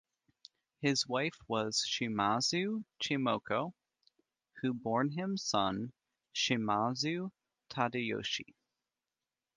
His 0.79 1.05
wife 1.07 1.37
was 1.47 1.85
Shimazu 1.87 2.83
Chimoko 2.99 3.71
who 4.55 4.73
born 4.73 5.11
him 5.11 5.37
son 5.37 5.93
Shimazu 6.33 7.29
Tadayoshi. 7.69 8.55